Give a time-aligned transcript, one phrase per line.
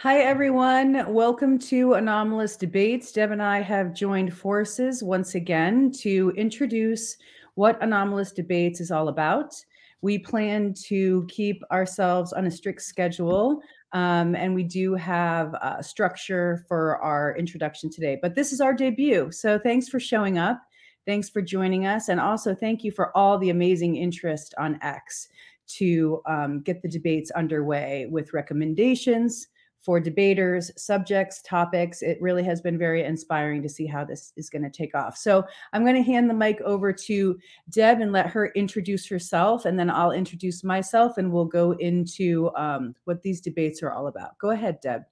[0.00, 1.10] Hi, everyone.
[1.10, 3.10] Welcome to Anomalous Debates.
[3.12, 7.16] Deb and I have joined forces once again to introduce
[7.54, 9.54] what Anomalous Debates is all about.
[10.02, 13.62] We plan to keep ourselves on a strict schedule,
[13.94, 18.18] um, and we do have a structure for our introduction today.
[18.20, 20.60] But this is our debut, so thanks for showing up.
[21.06, 25.28] Thanks for joining us, and also thank you for all the amazing interest on X
[25.68, 29.48] to um, get the debates underway with recommendations
[29.86, 32.02] for debaters, subjects, topics.
[32.02, 35.16] It really has been very inspiring to see how this is going to take off.
[35.16, 37.38] So I'm going to hand the mic over to
[37.70, 42.50] Deb and let her introduce herself, and then I'll introduce myself, and we'll go into
[42.56, 44.36] um, what these debates are all about.
[44.38, 45.02] Go ahead, Deb.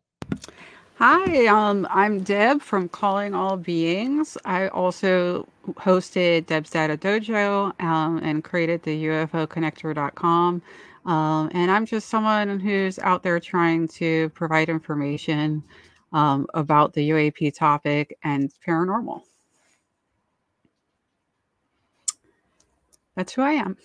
[0.97, 4.37] Hi, um, I'm Deb from Calling All Beings.
[4.45, 10.63] I also hosted Deb's Data Dojo um, and created the UFOconnector.com.
[11.05, 15.63] Um, and I'm just someone who's out there trying to provide information
[16.13, 19.23] um, about the UAP topic and paranormal.
[23.17, 23.77] That's who I am.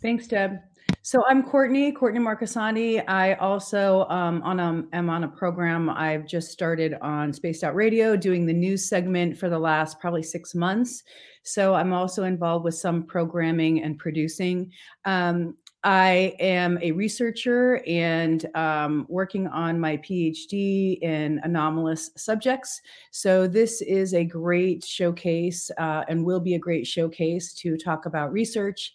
[0.00, 0.58] Thanks, Deb.
[1.02, 3.02] So I'm Courtney, Courtney Marchesani.
[3.08, 7.74] I also um, on a, am on a program I've just started on Spaced Out
[7.74, 11.02] Radio, doing the news segment for the last probably six months.
[11.42, 14.70] So I'm also involved with some programming and producing.
[15.04, 22.80] Um, I am a researcher and um, working on my PhD in anomalous subjects.
[23.10, 28.06] So, this is a great showcase uh, and will be a great showcase to talk
[28.06, 28.94] about research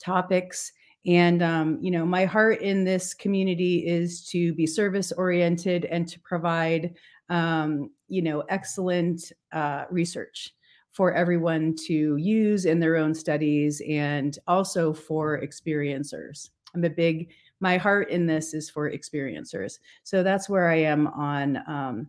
[0.00, 0.72] topics.
[1.06, 6.08] And, um, you know, my heart in this community is to be service oriented and
[6.08, 6.94] to provide,
[7.28, 10.52] um, you know, excellent uh, research
[10.94, 16.50] for everyone to use in their own studies and also for experiencers.
[16.74, 19.78] I'm a big, my heart in this is for experiencers.
[20.04, 21.58] So that's where I am on.
[21.66, 22.06] Um,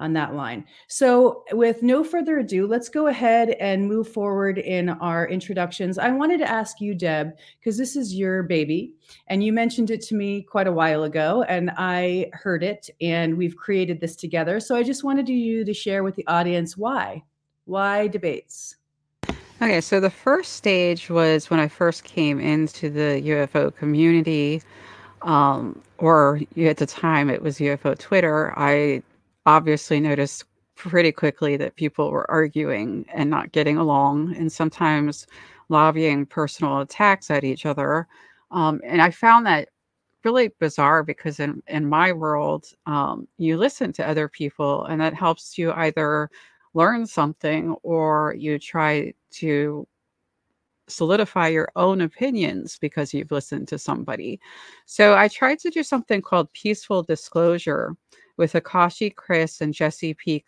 [0.00, 0.64] on that line.
[0.88, 5.98] So, with no further ado, let's go ahead and move forward in our introductions.
[5.98, 8.94] I wanted to ask you, Deb, because this is your baby,
[9.28, 13.36] and you mentioned it to me quite a while ago, and I heard it, and
[13.36, 14.58] we've created this together.
[14.58, 17.22] So, I just wanted you to share with the audience why.
[17.66, 18.76] Why debates?
[19.62, 24.62] Okay, so the first stage was when I first came into the UFO community,
[25.22, 28.52] um, or at the time it was UFO Twitter.
[28.56, 29.02] I
[29.46, 30.44] obviously noticed
[30.74, 35.26] pretty quickly that people were arguing and not getting along, and sometimes
[35.68, 38.06] lobbying personal attacks at each other.
[38.50, 39.68] Um, and I found that
[40.24, 45.14] really bizarre because in, in my world, um, you listen to other people, and that
[45.14, 46.28] helps you either
[46.74, 49.86] learn something or you try to
[50.88, 54.40] solidify your own opinions because you've listened to somebody.
[54.86, 57.96] So I tried to do something called peaceful disclosure
[58.36, 60.44] with Akashi Chris and Jesse Peak.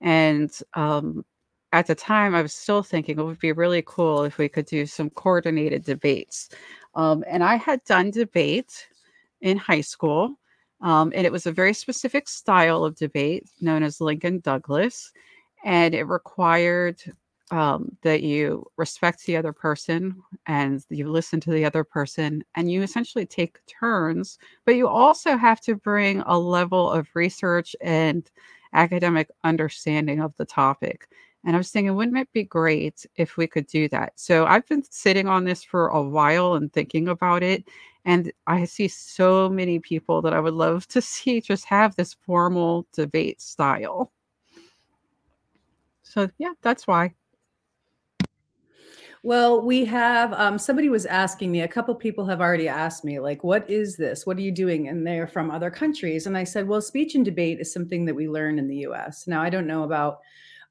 [0.00, 1.24] And um,
[1.72, 4.66] at the time, I was still thinking it would be really cool if we could
[4.66, 6.50] do some coordinated debates.
[6.94, 8.88] Um, and I had done debate
[9.40, 10.38] in high school,
[10.80, 15.12] um, and it was a very specific style of debate known as Lincoln Douglas
[15.64, 17.00] and it required
[17.50, 22.70] um, that you respect the other person and you listen to the other person and
[22.70, 28.30] you essentially take turns but you also have to bring a level of research and
[28.72, 31.08] academic understanding of the topic
[31.44, 34.66] and i was thinking wouldn't it be great if we could do that so i've
[34.66, 37.64] been sitting on this for a while and thinking about it
[38.04, 42.14] and i see so many people that i would love to see just have this
[42.14, 44.10] formal debate style
[46.10, 47.14] so yeah, that's why.
[49.22, 53.20] Well, we have um, somebody was asking me, a couple people have already asked me,
[53.20, 54.26] like, what is this?
[54.26, 54.88] What are you doing?
[54.88, 56.26] And they're from other countries.
[56.26, 59.26] And I said, well, speech and debate is something that we learn in the US.
[59.26, 60.20] Now, I don't know about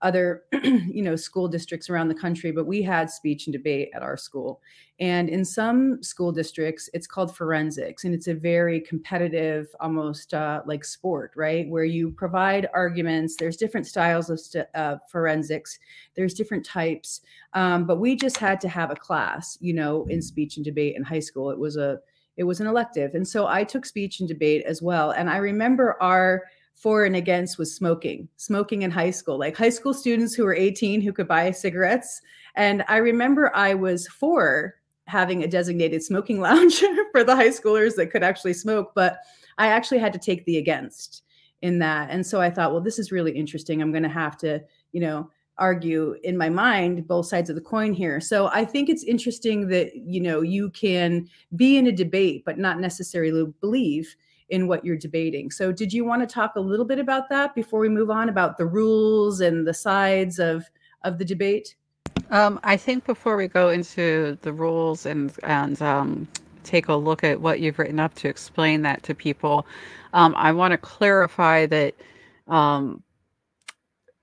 [0.01, 4.01] other you know school districts around the country but we had speech and debate at
[4.01, 4.61] our school.
[5.01, 10.61] And in some school districts it's called forensics and it's a very competitive almost uh,
[10.65, 11.67] like sport right?
[11.67, 15.79] Where you provide arguments there's different styles of st- uh, forensics
[16.15, 17.21] there's different types
[17.53, 20.95] um, but we just had to have a class you know in speech and debate
[20.95, 21.49] in high school.
[21.51, 21.99] It was a
[22.37, 23.15] it was an elective.
[23.15, 25.11] And so i took speech and debate as well.
[25.11, 26.43] And i remember our
[26.79, 30.55] for and against was smoking, smoking in high school, like high school students who were
[30.55, 32.21] 18 who could buy cigarettes.
[32.55, 36.81] And I remember I was for having a designated smoking lounge
[37.11, 39.19] for the high schoolers that could actually smoke, but
[39.57, 41.23] I actually had to take the against
[41.61, 42.11] in that.
[42.11, 43.81] And so I thought, well, this is really interesting.
[43.81, 44.61] I'm going to have to,
[44.93, 48.21] you know, argue in my mind both sides of the coin here.
[48.21, 51.27] So I think it's interesting that, you know, you can
[51.57, 54.15] be in a debate but not necessarily believe
[54.49, 55.51] in what you're debating.
[55.51, 58.29] So, did you want to talk a little bit about that before we move on
[58.29, 60.69] about the rules and the sides of
[61.03, 61.75] of the debate?
[62.31, 66.27] Um, I think before we go into the rules and and um,
[66.63, 69.65] take a look at what you've written up to explain that to people,
[70.13, 71.95] um, I want to clarify that
[72.47, 73.03] um,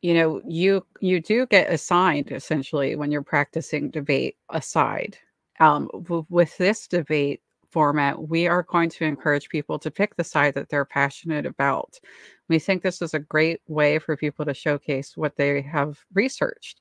[0.03, 5.19] you know you you do get assigned essentially when you're practicing debate a side.
[5.59, 5.89] Um,
[6.29, 7.41] with this debate
[7.77, 12.01] format, we are going to encourage people to pick the side that they're passionate about.
[12.49, 16.81] We think this is a great way for people to showcase what they have researched.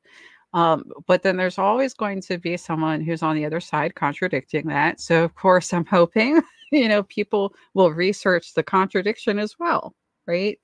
[0.54, 4.68] Um, but then there's always going to be someone who's on the other side contradicting
[4.68, 5.02] that.
[5.02, 9.94] So, of course, I'm hoping, you know, people will research the contradiction as well,
[10.28, 10.58] right?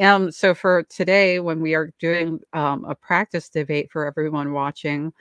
[0.00, 5.12] Um, so for today, when we are doing um, a practice debate for everyone watching,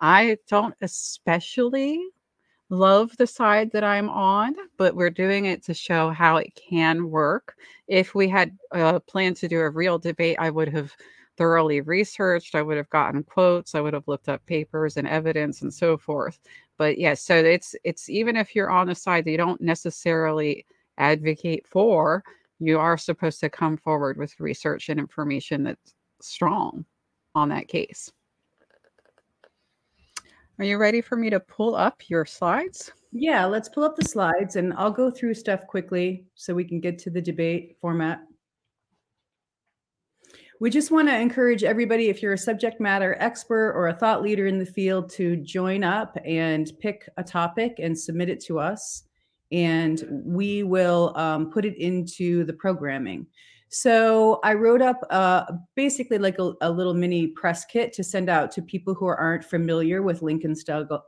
[0.00, 2.00] I don't especially
[2.70, 7.10] love the side that I'm on, but we're doing it to show how it can
[7.10, 7.56] work.
[7.88, 10.92] If we had uh, planned to do a real debate, I would have
[11.36, 12.54] thoroughly researched.
[12.54, 13.74] I would have gotten quotes.
[13.74, 16.38] I would have looked up papers and evidence and so forth.
[16.78, 19.60] But yes, yeah, so it's it's even if you're on the side that you don't
[19.60, 20.66] necessarily
[20.98, 22.22] advocate for,
[22.58, 26.84] you are supposed to come forward with research and information that's strong
[27.34, 28.10] on that case.
[30.58, 32.92] Are you ready for me to pull up your slides?
[33.10, 36.80] Yeah, let's pull up the slides and I'll go through stuff quickly so we can
[36.80, 38.20] get to the debate format.
[40.60, 44.22] We just want to encourage everybody, if you're a subject matter expert or a thought
[44.22, 48.60] leader in the field, to join up and pick a topic and submit it to
[48.60, 49.02] us.
[49.50, 53.26] And we will um, put it into the programming.
[53.68, 55.44] So I wrote up uh,
[55.74, 59.44] basically like a, a, little mini press kit to send out to people who aren't
[59.44, 60.54] familiar with Lincoln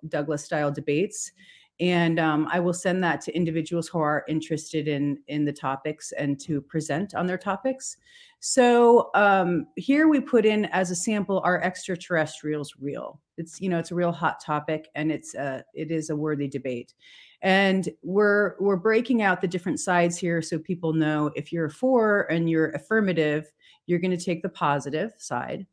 [0.08, 1.30] Douglas style debates.
[1.78, 6.12] And um, I will send that to individuals who are interested in in the topics
[6.12, 7.98] and to present on their topics.
[8.40, 13.20] So um, here we put in as a sample our extraterrestrials real.
[13.36, 16.48] It's you know it's a real hot topic and it's uh, it is a worthy
[16.48, 16.94] debate.
[17.42, 22.22] And we're we're breaking out the different sides here so people know if you're for
[22.30, 23.50] and you're affirmative,
[23.86, 25.66] you're going to take the positive side.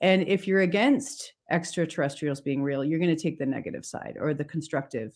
[0.00, 4.34] And if you're against extraterrestrials being real, you're going to take the negative side or
[4.34, 5.14] the constructive.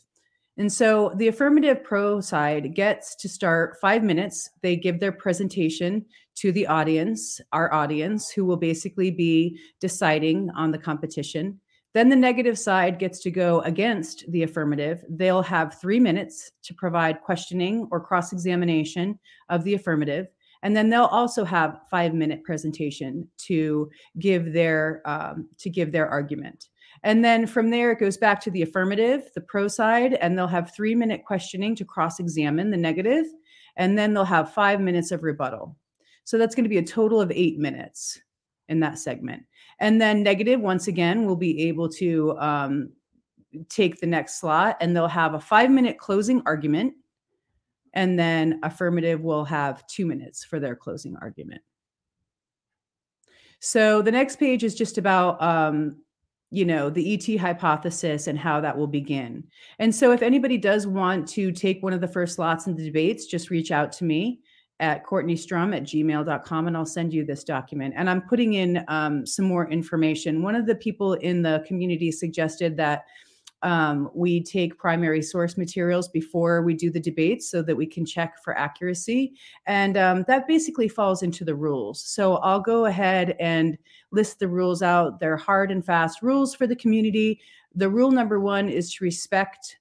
[0.56, 4.50] And so the affirmative pro side gets to start five minutes.
[4.62, 6.04] They give their presentation
[6.36, 11.60] to the audience, our audience, who will basically be deciding on the competition.
[11.92, 15.04] Then the negative side gets to go against the affirmative.
[15.08, 20.28] They'll have three minutes to provide questioning or cross examination of the affirmative.
[20.62, 26.08] And then they'll also have five minute presentation to give their um, to give their
[26.08, 26.68] argument.
[27.02, 30.46] And then from there, it goes back to the affirmative, the pro side, and they'll
[30.46, 33.24] have three minute questioning to cross examine the negative,
[33.76, 35.76] And then they'll have five minutes of rebuttal.
[36.24, 38.20] So that's going to be a total of eight minutes
[38.68, 39.42] in that segment.
[39.80, 42.92] And then negative, once again, will be able to um,
[43.68, 46.94] take the next slot and they'll have a five minute closing argument.
[47.94, 51.62] And then affirmative will have two minutes for their closing argument.
[53.58, 55.96] So the next page is just about, um,
[56.50, 59.44] you know, the ET hypothesis and how that will begin.
[59.78, 62.84] And so if anybody does want to take one of the first slots in the
[62.84, 64.40] debates, just reach out to me
[64.80, 67.94] at courtneystrum at gmail.com and I'll send you this document.
[67.96, 70.42] And I'm putting in um, some more information.
[70.42, 73.04] One of the people in the community suggested that
[73.62, 78.06] um, we take primary source materials before we do the debates so that we can
[78.06, 79.34] check for accuracy.
[79.66, 82.00] And um, that basically falls into the rules.
[82.00, 83.76] So I'll go ahead and
[84.12, 85.20] list the rules out.
[85.20, 87.38] They're hard and fast rules for the community.
[87.74, 89.76] The rule number one is to respect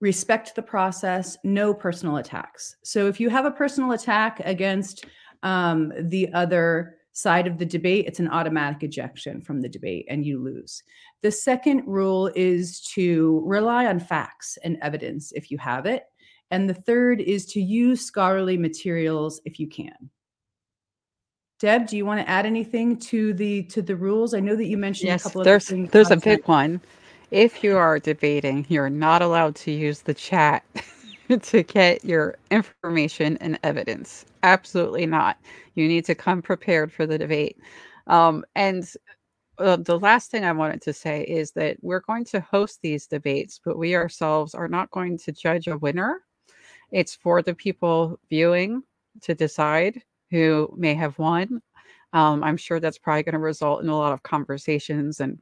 [0.00, 2.76] respect the process, no personal attacks.
[2.82, 5.06] So if you have a personal attack against
[5.42, 10.24] um, the other side of the debate, it's an automatic ejection from the debate and
[10.24, 10.82] you lose.
[11.22, 16.04] The second rule is to rely on facts and evidence if you have it.
[16.50, 20.10] And the third is to use scholarly materials if you can.
[21.60, 24.32] Deb, do you want to add anything to the to the rules?
[24.32, 25.90] I know that you mentioned yes, a couple of there's, things.
[25.90, 26.80] There's a big one
[27.30, 30.64] if you are debating, you're not allowed to use the chat
[31.42, 34.24] to get your information and evidence.
[34.42, 35.38] Absolutely not.
[35.74, 37.58] You need to come prepared for the debate.
[38.06, 38.90] Um, and
[39.58, 43.06] uh, the last thing I wanted to say is that we're going to host these
[43.06, 46.22] debates, but we ourselves are not going to judge a winner.
[46.92, 48.82] It's for the people viewing
[49.22, 51.60] to decide who may have won.
[52.12, 55.38] Um, I'm sure that's probably going to result in a lot of conversations and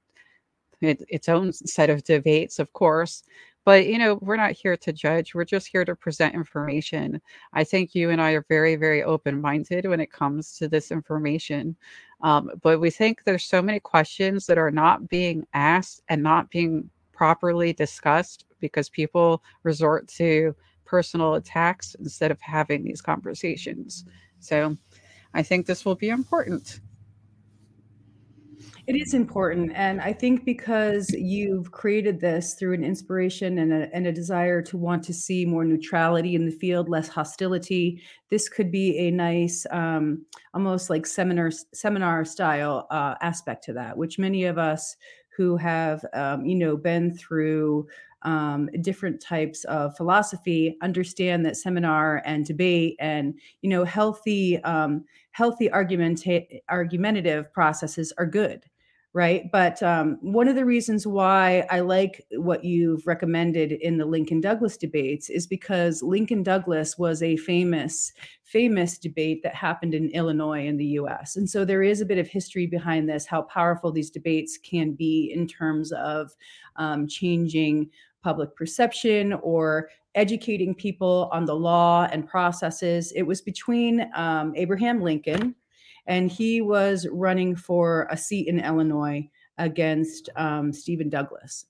[0.81, 3.23] it, its own set of debates, of course.
[3.67, 7.21] but you know we're not here to judge we're just here to present information
[7.53, 11.77] i think you and i are very very open-minded when it comes to this information
[12.23, 16.49] um, but we think there's so many questions that are not being asked and not
[16.51, 20.55] being properly discussed because people resort to
[20.85, 24.05] personal attacks instead of having these conversations
[24.39, 24.77] so
[25.35, 26.81] i think this will be important
[28.87, 29.73] it is important.
[29.75, 34.63] And I think because you've created this through an inspiration and a, and a desire
[34.63, 38.01] to want to see more neutrality in the field, less hostility,
[38.31, 40.25] this could be a nice, um,
[40.55, 44.97] almost like seminar, seminar style uh, aspect to that, which many of us
[45.37, 47.89] who have, um, you know, been through
[48.23, 55.05] um, different types of philosophy understand that seminar and debate and you know healthy um,
[55.31, 56.25] healthy argument
[56.69, 58.65] argumentative processes are good
[59.17, 59.51] right?
[59.51, 64.43] But um, one of the reasons why I like what you've recommended in the Lincoln
[64.43, 68.13] Douglas debates is because Lincoln Douglas was a famous,
[68.45, 71.37] famous debate that happened in Illinois in the US.
[71.37, 74.93] And so there is a bit of history behind this, how powerful these debates can
[74.93, 76.37] be in terms of
[76.77, 77.89] um, changing
[78.23, 83.13] public perception or educating people on the law and processes.
[83.13, 85.55] It was between um, Abraham Lincoln,
[86.07, 91.67] and he was running for a seat in Illinois against um, Stephen Douglas.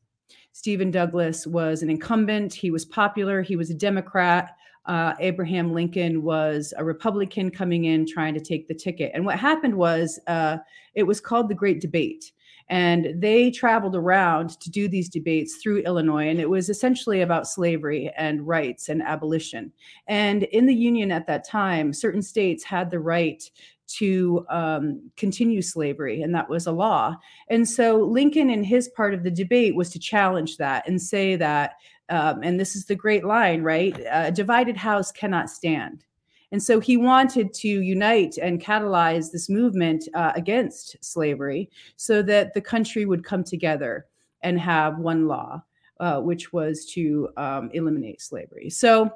[0.52, 2.54] Stephen Douglas was an incumbent.
[2.54, 3.42] He was popular.
[3.42, 4.56] He was a Democrat.
[4.86, 9.10] Uh, Abraham Lincoln was a Republican coming in trying to take the ticket.
[9.14, 10.58] And what happened was uh,
[10.94, 12.32] it was called the Great Debate.
[12.68, 16.28] And they traveled around to do these debates through Illinois.
[16.28, 19.72] And it was essentially about slavery and rights and abolition.
[20.08, 23.48] And in the Union at that time, certain states had the right
[23.86, 27.14] to um, continue slavery, and that was a law.
[27.48, 31.36] And so Lincoln, in his part of the debate, was to challenge that and say
[31.36, 31.74] that,
[32.08, 33.96] um, and this is the great line, right?
[34.10, 36.04] A divided house cannot stand.
[36.52, 42.54] And so he wanted to unite and catalyze this movement uh, against slavery so that
[42.54, 44.06] the country would come together
[44.42, 45.62] and have one law,
[45.98, 48.70] uh, which was to um, eliminate slavery.
[48.70, 49.10] So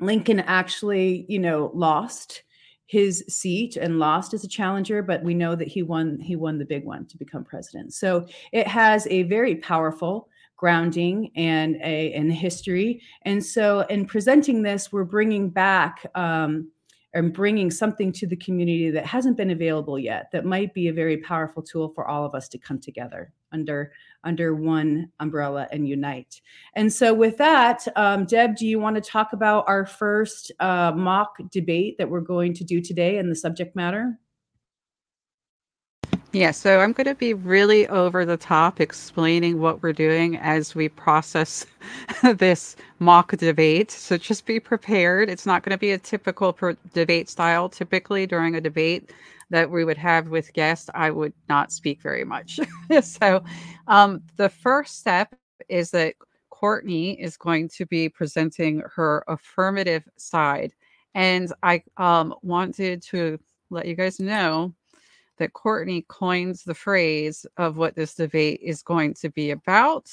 [0.00, 2.42] Lincoln actually, you know, lost
[2.90, 6.58] his seat and lost as a challenger, but we know that he won he won
[6.58, 7.94] the big one to become president.
[7.94, 13.00] So it has a very powerful grounding and a in history.
[13.22, 16.68] And so in presenting this, we're bringing back um,
[17.12, 20.92] and bringing something to the community that hasn't been available yet that might be a
[20.92, 25.88] very powerful tool for all of us to come together under under one umbrella and
[25.88, 26.40] unite.
[26.74, 30.92] And so, with that, um, Deb, do you want to talk about our first uh,
[30.94, 34.18] mock debate that we're going to do today and the subject matter?
[36.32, 40.76] Yeah, so I'm going to be really over the top explaining what we're doing as
[40.76, 41.66] we process
[42.36, 43.90] this mock debate.
[43.90, 45.28] So just be prepared.
[45.28, 46.56] It's not going to be a typical
[46.92, 47.68] debate style.
[47.68, 49.10] Typically, during a debate,
[49.50, 52.60] that we would have with guests, I would not speak very much.
[53.02, 53.42] so,
[53.88, 55.34] um, the first step
[55.68, 56.14] is that
[56.50, 60.72] Courtney is going to be presenting her affirmative side.
[61.14, 64.72] And I um, wanted to let you guys know
[65.40, 70.08] that Courtney coins the phrase of what this debate is going to be about.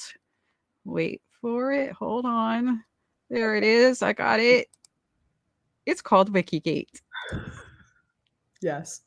[0.84, 1.92] Wait for it.
[1.92, 2.82] Hold on.
[3.30, 4.02] There it is.
[4.02, 4.68] I got it.
[5.84, 7.02] It's called Wikigate.
[8.62, 9.02] Yes.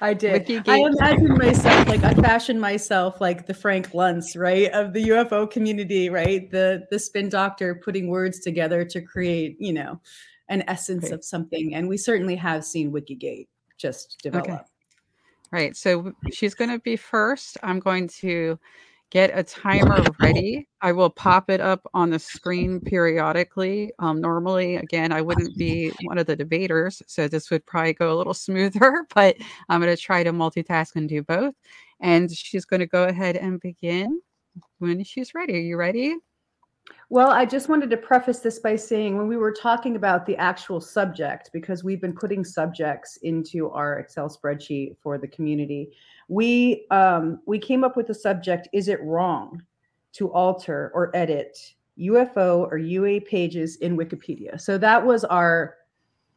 [0.00, 0.48] I did.
[0.68, 5.50] I imagine myself like I fashioned myself like the Frank Luntz, right, of the UFO
[5.50, 6.50] community, right?
[6.50, 10.00] The the spin doctor putting words together to create, you know,
[10.48, 11.14] an essence okay.
[11.14, 11.74] of something.
[11.74, 14.48] And we certainly have seen Wikigate just develop.
[14.48, 14.60] Okay.
[15.52, 15.76] Right.
[15.76, 17.58] So she's going to be first.
[17.62, 18.58] I'm going to
[19.10, 20.68] get a timer ready.
[20.80, 23.92] I will pop it up on the screen periodically.
[23.98, 28.14] Um, normally, again, I wouldn't be one of the debaters, so this would probably go
[28.14, 29.36] a little smoother, but
[29.68, 31.54] I'm going to try to multitask and do both.
[32.00, 34.20] And she's going to go ahead and begin
[34.78, 35.54] when she's ready.
[35.54, 36.16] Are you ready?
[37.12, 40.36] Well, I just wanted to preface this by saying when we were talking about the
[40.36, 45.90] actual subject, because we've been putting subjects into our Excel spreadsheet for the community,
[46.28, 49.60] we um, we came up with the subject: Is it wrong
[50.12, 54.60] to alter or edit UFO or UA pages in Wikipedia?
[54.60, 55.78] So that was our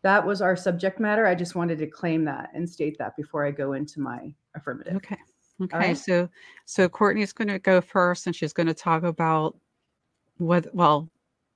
[0.02, 1.28] that was our subject matter.
[1.28, 4.96] I just wanted to claim that and state that before I go into my affirmative.
[4.96, 5.18] Okay.
[5.62, 5.78] Okay.
[5.78, 5.98] Right.
[5.98, 6.28] So
[6.66, 9.56] so Courtney's going to go first, and she's going to talk about
[10.38, 11.10] what well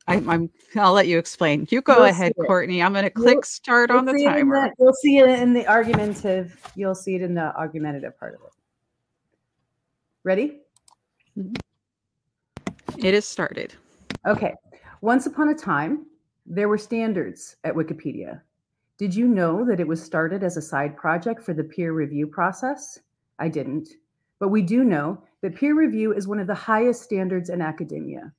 [0.07, 1.67] I, am I'll let you explain.
[1.69, 2.81] You go we'll ahead, Courtney.
[2.81, 4.69] I'm going to click start on the timer.
[4.69, 6.57] The, you'll see it in the argumentative.
[6.75, 8.53] You'll see it in the argumentative part of it.
[10.23, 10.59] Ready?
[11.37, 13.05] Mm-hmm.
[13.05, 13.73] It is started.
[14.25, 14.53] Okay.
[15.01, 16.05] Once upon a time,
[16.45, 18.41] there were standards at Wikipedia.
[18.97, 22.27] Did you know that it was started as a side project for the peer review
[22.27, 22.97] process?
[23.39, 23.89] I didn't.
[24.39, 28.31] But we do know that peer review is one of the highest standards in academia.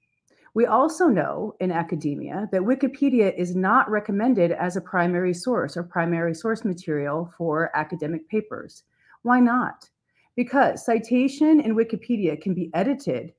[0.54, 5.82] We also know in academia that Wikipedia is not recommended as a primary source or
[5.82, 8.84] primary source material for academic papers.
[9.22, 9.88] Why not?
[10.36, 13.32] Because citation in Wikipedia can be edited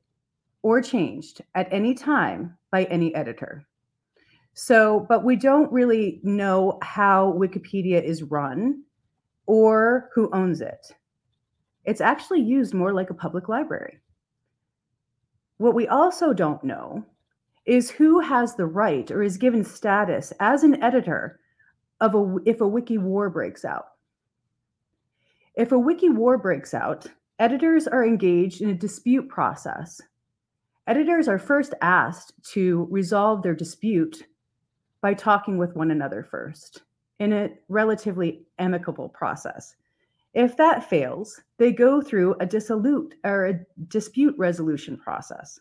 [0.62, 3.66] or changed at any time by any editor.
[4.54, 8.84] So, but we don't really know how Wikipedia is run
[9.46, 10.94] or who owns it.
[11.86, 14.00] It's actually used more like a public library.
[15.60, 17.06] What we also don't know
[17.66, 21.42] is who has the right or is given status as an editor
[22.00, 23.88] of a if a wiki war breaks out.
[25.56, 27.08] If a wiki war breaks out,
[27.40, 30.00] editors are engaged in a dispute process.
[30.88, 34.24] Editors are first asked to resolve their dispute
[35.02, 36.84] by talking with one another first
[37.20, 39.76] in a relatively amicable process.
[40.34, 45.60] If that fails, they go through a dissolute or a dispute resolution process.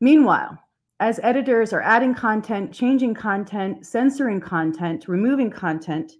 [0.00, 0.58] Meanwhile,
[1.00, 6.12] as editors are adding content, changing content, censoring content, removing content,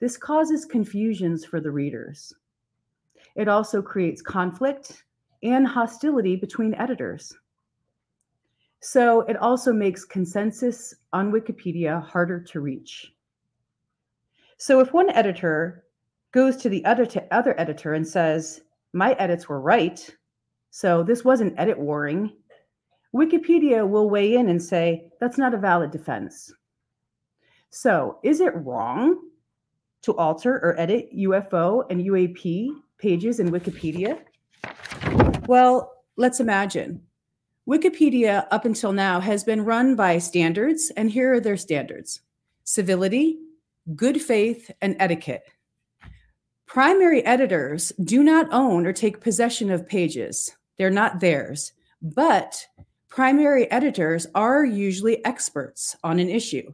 [0.00, 2.34] this causes confusions for the readers.
[3.36, 5.04] It also creates conflict
[5.42, 7.32] and hostility between editors.
[8.80, 13.12] So it also makes consensus on Wikipedia harder to reach.
[14.58, 15.84] So if one editor
[16.36, 18.60] goes to the other, to other editor and says,
[18.92, 19.98] My edits were right,
[20.70, 22.30] so this wasn't edit warring,
[23.14, 26.52] Wikipedia will weigh in and say, That's not a valid defense.
[27.70, 29.18] So is it wrong
[30.02, 34.20] to alter or edit UFO and UAP pages in Wikipedia?
[35.46, 37.00] Well, let's imagine.
[37.66, 42.20] Wikipedia, up until now, has been run by standards, and here are their standards
[42.64, 43.38] civility,
[43.94, 45.44] good faith, and etiquette.
[46.76, 51.72] Primary editors do not own or take possession of pages, they're not theirs.
[52.02, 52.66] But
[53.08, 56.70] primary editors are usually experts on an issue.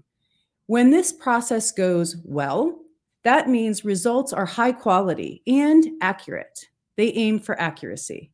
[0.66, 2.80] When this process goes well,
[3.22, 6.66] that means results are high quality and accurate.
[6.96, 8.32] They aim for accuracy.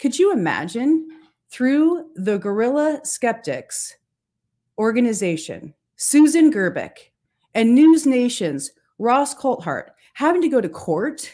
[0.00, 1.06] Could you imagine
[1.52, 3.96] through the Guerrilla Skeptics
[4.76, 7.12] organization, Susan Gerbic,
[7.54, 11.32] and News Nation's Ross Coulthart having to go to court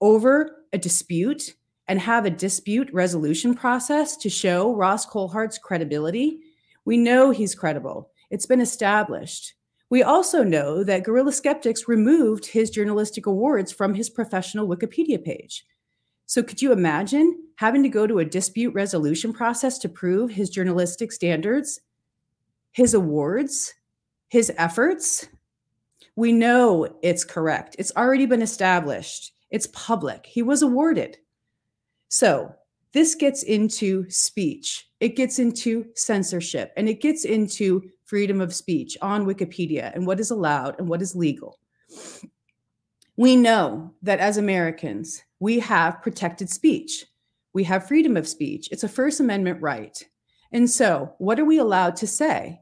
[0.00, 1.54] over a dispute
[1.88, 6.40] and have a dispute resolution process to show Ross Coulthart's credibility,
[6.84, 8.10] we know he's credible.
[8.30, 9.54] It's been established.
[9.88, 15.64] We also know that Guerrilla Skeptics removed his journalistic awards from his professional Wikipedia page.
[16.26, 20.50] So, could you imagine having to go to a dispute resolution process to prove his
[20.50, 21.80] journalistic standards,
[22.72, 23.74] his awards,
[24.28, 25.28] his efforts?
[26.16, 27.76] We know it's correct.
[27.78, 30.26] It's already been established, it's public.
[30.26, 31.18] He was awarded.
[32.08, 32.54] So,
[32.92, 38.96] this gets into speech, it gets into censorship, and it gets into freedom of speech
[39.02, 41.58] on Wikipedia and what is allowed and what is legal.
[43.16, 47.04] We know that as Americans, we have protected speech.
[47.52, 48.68] We have freedom of speech.
[48.70, 50.02] It's a First Amendment right.
[50.52, 52.60] And so, what are we allowed to say?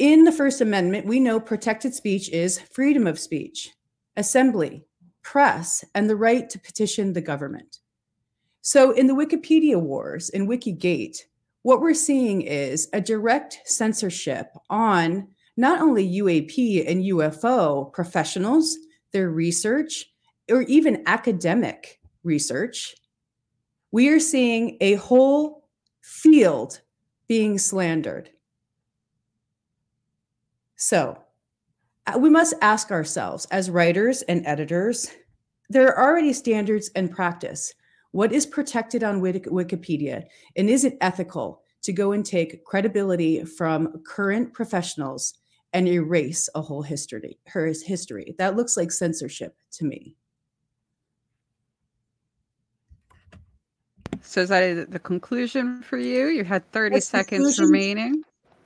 [0.00, 3.70] In the First Amendment, we know protected speech is freedom of speech,
[4.16, 4.84] assembly,
[5.22, 7.78] press, and the right to petition the government.
[8.60, 11.18] So, in the Wikipedia wars, in Wikigate,
[11.62, 18.76] what we're seeing is a direct censorship on not only UAP and UFO professionals,
[19.12, 20.06] their research,
[20.50, 22.96] or even academic research,
[23.92, 25.68] we are seeing a whole
[26.00, 26.80] field
[27.28, 28.30] being slandered.
[30.84, 31.16] So,
[32.06, 35.10] uh, we must ask ourselves as writers and editors,
[35.70, 37.72] there are already standards and practice.
[38.10, 40.24] What is protected on Wikipedia?
[40.56, 45.32] And is it ethical to go and take credibility from current professionals
[45.72, 48.34] and erase a whole history, her history?
[48.36, 50.16] That looks like censorship to me.
[54.20, 56.26] So is that the conclusion for you?
[56.26, 58.22] You had 30 That's seconds remaining.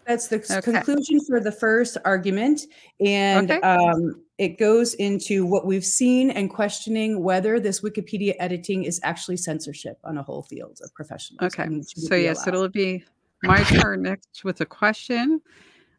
[0.08, 0.62] That's the okay.
[0.62, 2.62] conclusion for the first argument.
[2.98, 3.60] And okay.
[3.60, 9.36] um, it goes into what we've seen and questioning whether this Wikipedia editing is actually
[9.36, 11.52] censorship on a whole field of professionals.
[11.54, 11.68] Okay.
[11.94, 12.48] So, yes, allowed.
[12.54, 13.04] it'll be
[13.42, 15.42] my turn next with a question.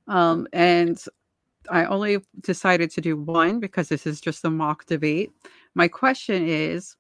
[0.07, 0.99] Um, and
[1.69, 5.31] I only decided to do one because this is just a mock debate.
[5.75, 6.95] My question is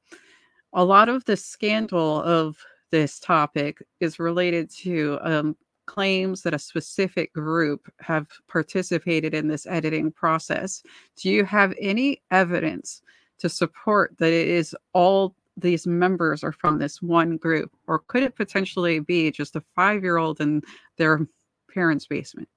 [0.73, 2.55] a lot of the scandal of
[2.91, 5.55] this topic is related to um,
[5.89, 10.83] claims that a specific group have participated in this editing process.
[11.15, 13.01] Do you have any evidence
[13.39, 17.71] to support that it is all these members are from this one group?
[17.87, 20.61] Or could it potentially be just a five year old in
[20.97, 21.27] their
[21.73, 22.47] parents' basement?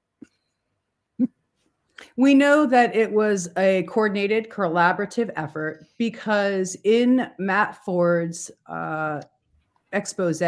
[2.16, 9.22] We know that it was a coordinated, collaborative effort because in Matt Ford's uh,
[9.92, 10.42] expose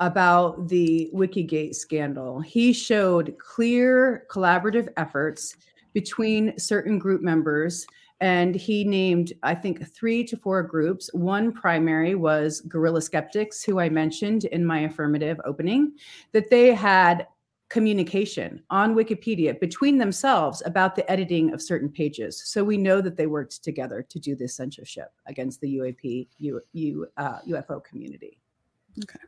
[0.00, 5.56] about the Wikigate scandal, he showed clear collaborative efforts
[5.92, 7.86] between certain group members.
[8.22, 11.08] And he named, I think, three to four groups.
[11.14, 15.92] One primary was Guerrilla Skeptics, who I mentioned in my affirmative opening,
[16.32, 17.26] that they had
[17.70, 22.42] communication on Wikipedia between themselves about the editing of certain pages.
[22.44, 26.60] So we know that they worked together to do this censorship against the UAP U,
[26.72, 28.39] U, uh, UFO community.
[28.98, 29.20] Okay.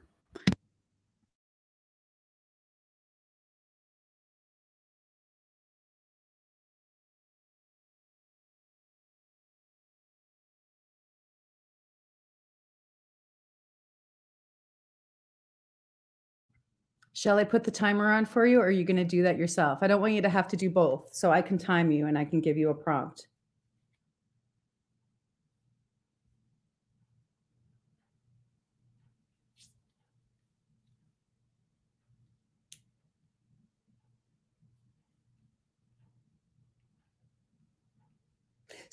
[17.14, 19.38] Shall I put the timer on for you or are you going to do that
[19.38, 19.78] yourself?
[19.82, 21.14] I don't want you to have to do both.
[21.14, 23.28] So I can time you and I can give you a prompt.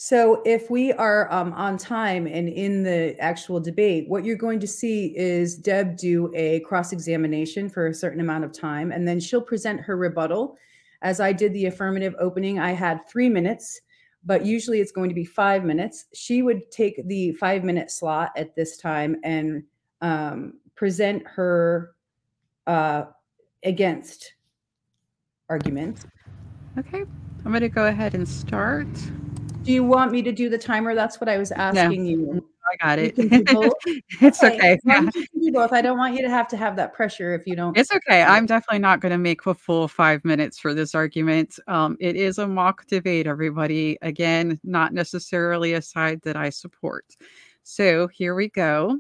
[0.02, 4.62] So if we are um, on time and in the actual debate, what you're going
[4.62, 9.06] to see is Deb do a cross examination for a certain amount of time, and
[9.06, 10.56] then she'll present her rebuttal.
[11.02, 13.82] As I did the affirmative opening, I had three minutes,
[14.24, 16.06] but usually it's going to be five minutes.
[16.14, 19.64] She would take the five minute slot at this time and
[20.00, 21.94] um, present her
[22.68, 23.04] uh,
[23.66, 24.32] against
[25.50, 26.06] argument.
[26.78, 27.04] Okay,
[27.44, 28.88] I'm going to go ahead and start.
[29.70, 30.96] Do you want me to do the timer?
[30.96, 32.10] That's what I was asking no.
[32.10, 32.50] you.
[32.66, 33.14] I got it.
[34.20, 34.56] it's okay.
[34.56, 34.80] okay.
[34.84, 35.08] Yeah.
[35.12, 35.74] do both.
[35.74, 37.78] I don't want you to have to have that pressure if you don't.
[37.78, 38.24] It's okay.
[38.24, 41.60] I'm definitely not going to make a full five minutes for this argument.
[41.68, 44.00] Um, it is a mock debate, everybody.
[44.02, 47.06] Again, not necessarily a side that I support.
[47.62, 48.98] So here we go.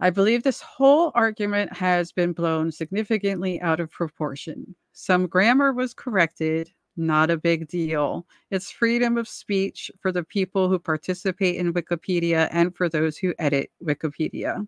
[0.00, 4.74] I believe this whole argument has been blown significantly out of proportion.
[4.94, 8.26] Some grammar was corrected, not a big deal.
[8.50, 13.34] It's freedom of speech for the people who participate in Wikipedia and for those who
[13.38, 14.66] edit Wikipedia.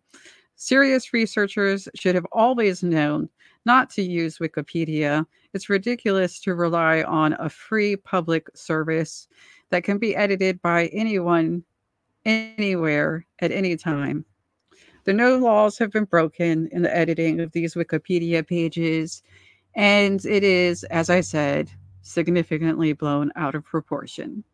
[0.57, 3.29] Serious researchers should have always known
[3.67, 5.27] not to use Wikipedia.
[5.53, 9.27] It's ridiculous to rely on a free public service
[9.71, 11.65] that can be edited by anyone,
[12.25, 14.25] anywhere, at any time.
[15.05, 19.23] The no laws have been broken in the editing of these Wikipedia pages.
[19.75, 21.71] And it is, as I said,
[22.05, 24.45] significantly blown out of proportion.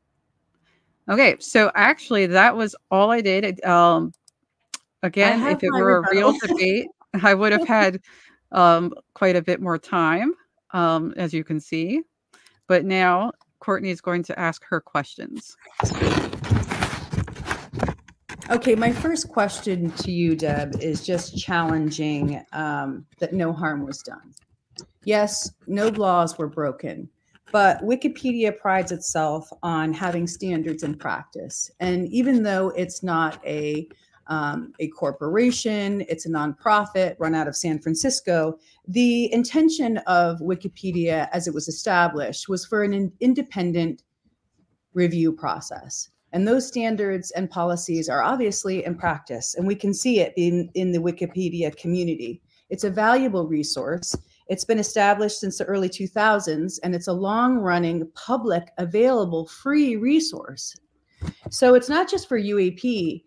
[1.09, 3.63] Okay, so actually, that was all I did.
[3.65, 4.13] Um,
[5.03, 6.87] again, if it were a real debate,
[7.23, 8.01] I would have had
[8.53, 10.35] um, quite a bit more time,
[10.71, 12.03] um, as you can see.
[12.69, 15.57] But now Courtney is going to ask her questions.
[18.51, 23.99] Okay, my first question to you, Deb, is just challenging um, that no harm was
[23.99, 24.35] done.
[25.05, 27.09] Yes, no laws were broken,
[27.53, 31.71] but Wikipedia prides itself on having standards in practice.
[31.81, 33.89] And even though it's not a
[34.27, 38.59] um, a corporation, it's a nonprofit run out of San Francisco.
[38.87, 44.05] The intention of Wikipedia, as it was established, was for an independent
[44.95, 46.11] review process.
[46.33, 50.71] And those standards and policies are obviously in practice, and we can see it in,
[50.75, 52.41] in the Wikipedia community.
[52.69, 54.15] It's a valuable resource.
[54.51, 59.95] It's been established since the early 2000s, and it's a long running, public, available, free
[59.95, 60.75] resource.
[61.51, 63.23] So it's not just for UAP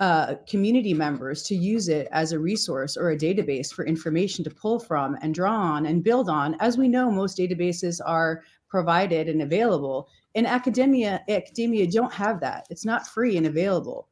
[0.00, 4.50] uh, community members to use it as a resource or a database for information to
[4.50, 6.54] pull from and draw on and build on.
[6.60, 10.10] As we know, most databases are provided and available.
[10.34, 12.66] In academia, academia don't have that.
[12.68, 14.08] It's not free and available.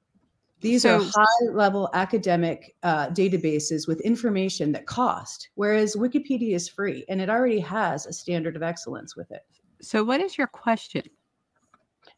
[0.64, 6.70] These so, are high level academic uh, databases with information that cost, whereas Wikipedia is
[6.70, 9.42] free and it already has a standard of excellence with it.
[9.82, 11.02] So, what is your question?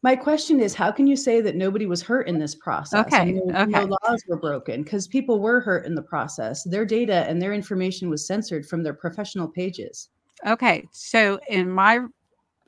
[0.05, 3.05] My question is how can you say that nobody was hurt in this process?
[3.07, 3.33] Okay.
[3.33, 3.71] No, okay.
[3.73, 6.63] no laws were broken because people were hurt in the process.
[6.63, 10.11] Their data and their information was censored from their professional pages.
[10.47, 10.87] Okay.
[10.93, 11.99] So, in my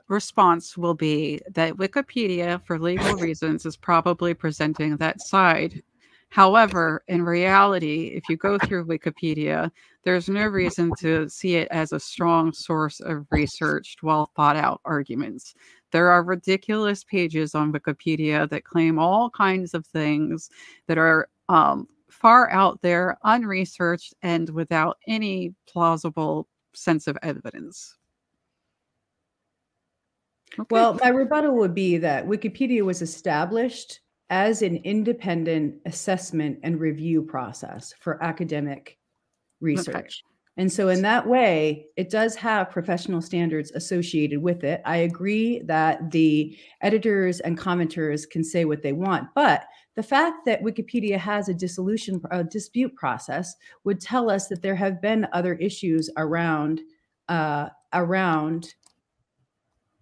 [0.08, 5.82] response will be that Wikipedia, for legal reasons, is probably presenting that side
[6.30, 9.70] However, in reality, if you go through Wikipedia,
[10.04, 14.80] there's no reason to see it as a strong source of researched, well thought out
[14.84, 15.54] arguments.
[15.90, 20.50] There are ridiculous pages on Wikipedia that claim all kinds of things
[20.86, 27.97] that are um, far out there, unresearched, and without any plausible sense of evidence.
[30.58, 30.66] Okay.
[30.70, 37.22] Well, my rebuttal would be that Wikipedia was established as an independent assessment and review
[37.22, 38.98] process for academic
[39.60, 39.94] research.
[39.96, 40.34] Okay.
[40.58, 44.82] And so, in that way, it does have professional standards associated with it.
[44.84, 50.46] I agree that the editors and commenters can say what they want, but the fact
[50.46, 55.28] that Wikipedia has a dissolution a dispute process would tell us that there have been
[55.32, 56.80] other issues around
[57.28, 58.74] uh, around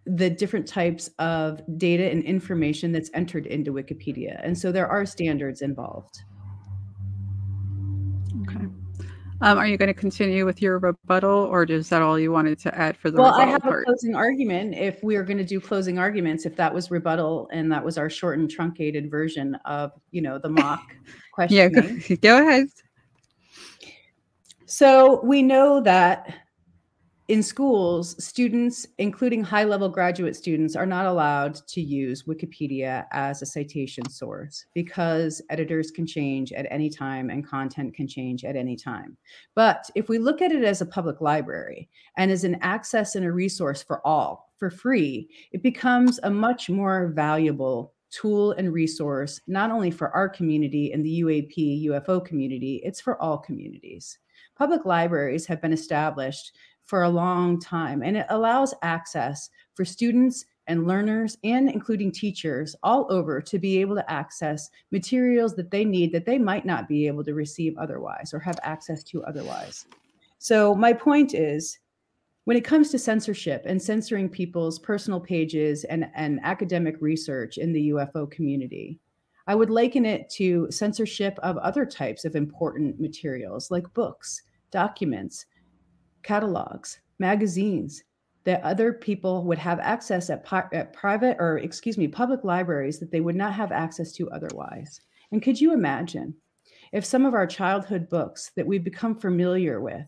[0.07, 4.41] the different types of data and information that's entered into Wikipedia.
[4.43, 6.21] And so there are standards involved.
[8.43, 8.67] Okay.
[9.43, 12.59] Um, are you going to continue with your rebuttal, or is that all you wanted
[12.61, 13.35] to add for the well?
[13.35, 13.83] I have part?
[13.83, 14.75] a closing argument.
[14.75, 17.99] If we are going to do closing arguments, if that was rebuttal and that was
[17.99, 20.97] our short and truncated version of, you know, the mock
[21.35, 21.57] question.
[21.57, 22.69] yeah, go, go ahead.
[24.65, 26.46] So we know that
[27.29, 33.43] in schools, students, including high level graduate students, are not allowed to use Wikipedia as
[33.43, 38.55] a citation source because editors can change at any time and content can change at
[38.55, 39.17] any time.
[39.57, 43.27] But if we look at it as a public library and as an access and
[43.27, 49.41] a resource for all for free, it becomes a much more valuable tool and resource,
[49.49, 54.19] not only for our community and the UAP UFO community, it's for all communities.
[54.57, 56.53] Public libraries have been established
[56.87, 58.03] for a long time.
[58.03, 63.81] And it allows access for students and learners and including teachers all over to be
[63.81, 67.77] able to access materials that they need that they might not be able to receive
[67.79, 69.87] otherwise or have access to otherwise.
[70.39, 71.79] So, my point is
[72.45, 77.73] when it comes to censorship and censoring people's personal pages and, and academic research in
[77.73, 79.01] the UFO community,
[79.49, 85.47] I would liken it to censorship of other types of important materials like books, documents,
[86.27, 88.03] catalogs, magazines
[88.43, 92.99] that other people would have access at, pi- at private or, excuse me, public libraries
[92.99, 95.01] that they would not have access to otherwise.
[95.31, 96.35] And could you imagine
[96.93, 100.07] if some of our childhood books that we've become familiar with,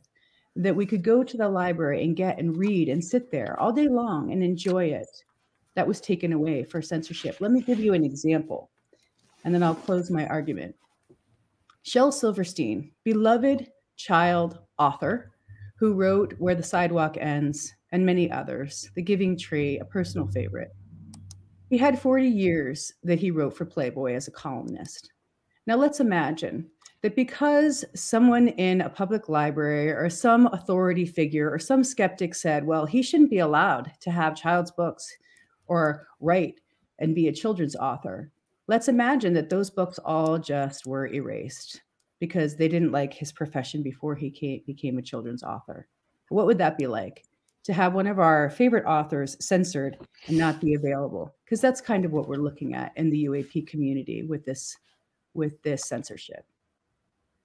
[0.56, 3.72] that we could go to the library and get and read and sit there all
[3.72, 5.08] day long and enjoy it,
[5.74, 7.36] that was taken away for censorship?
[7.40, 8.70] Let me give you an example,
[9.44, 10.74] and then I'll close my argument.
[11.82, 15.32] Shel Silverstein, beloved child author,
[15.78, 20.74] who wrote Where the Sidewalk Ends and many others, The Giving Tree, a personal favorite.
[21.70, 25.12] He had 40 years that he wrote for Playboy as a columnist.
[25.66, 26.68] Now let's imagine
[27.02, 32.64] that because someone in a public library or some authority figure or some skeptic said,
[32.64, 35.08] well, he shouldn't be allowed to have child's books
[35.66, 36.60] or write
[36.98, 38.32] and be a children's author.
[38.66, 41.82] Let's imagine that those books all just were erased
[42.20, 45.86] because they didn't like his profession before he came, became a children's author.
[46.28, 47.24] What would that be like
[47.64, 51.34] to have one of our favorite authors censored and not be available?
[51.44, 54.76] Because that's kind of what we're looking at in the UAP community with this
[55.34, 56.44] with this censorship.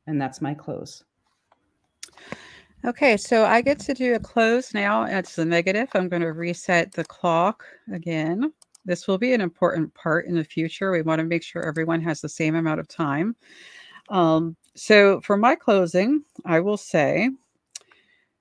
[0.08, 1.04] And that's my close.
[2.86, 5.04] Okay, so I get to do a close now.
[5.04, 5.88] It's the negative.
[5.94, 8.52] I'm going to reset the clock again.
[8.84, 10.92] This will be an important part in the future.
[10.92, 13.38] We want to make sure everyone has the same amount of time.
[14.10, 17.30] Um, so for my closing, I will say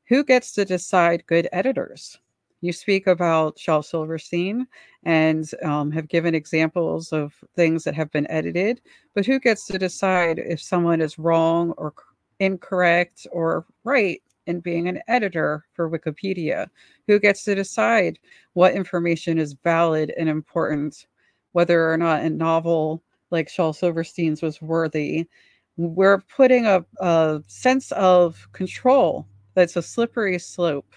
[0.09, 2.19] who gets to decide good editors?
[2.61, 4.67] You speak about Shel Silverstein
[5.05, 8.81] and um, have given examples of things that have been edited,
[9.15, 11.93] but who gets to decide if someone is wrong or
[12.39, 16.69] incorrect or right in being an editor for Wikipedia?
[17.09, 18.19] Who gets to decide
[18.53, 21.07] what information is valid and important,
[21.53, 25.27] whether or not a novel like Shel Silverstein's was worthy
[25.77, 30.95] we're putting a, a sense of control that's a slippery slope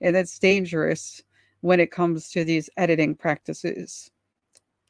[0.00, 1.22] and it's dangerous
[1.60, 4.10] when it comes to these editing practices.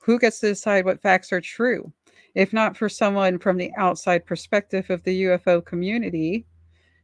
[0.00, 1.92] Who gets to decide what facts are true?
[2.34, 6.46] If not for someone from the outside perspective of the UFO community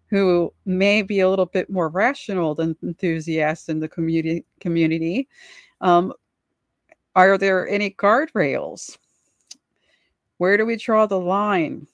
[0.07, 5.29] who may be a little bit more rational than enthusiasts in the community community,
[5.81, 6.13] um,
[7.17, 8.97] are there any guardrails?
[10.39, 11.87] Where do we draw the line?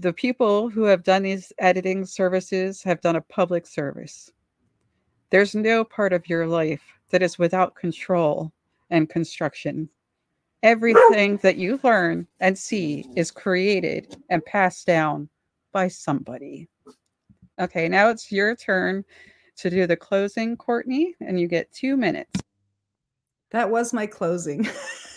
[0.00, 4.30] The people who have done these editing services have done a public service.
[5.30, 8.52] There's no part of your life that is without control
[8.90, 9.88] and construction.
[10.62, 15.28] everything that you learn and see is created and passed down
[15.72, 16.68] by somebody.
[17.60, 19.04] Okay, now it's your turn
[19.56, 22.40] to do the closing, Courtney, and you get two minutes.
[23.50, 24.66] That was my closing.